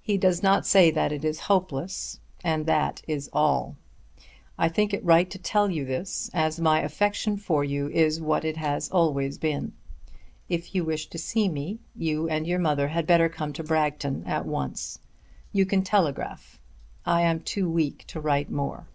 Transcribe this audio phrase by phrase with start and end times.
[0.00, 3.76] He does not say that it is hopeless, and that is all.
[4.56, 8.42] I think it right to tell you this, as my affection for you is what
[8.46, 8.56] it
[8.90, 9.74] always has been.
[10.48, 14.24] If you wish to see me, you and your mother had better come to Bragton
[14.24, 14.98] at once.
[15.52, 16.58] You can telegraph.
[17.04, 18.86] I am too weak to write more.